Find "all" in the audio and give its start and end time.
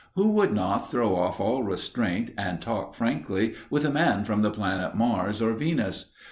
1.39-1.61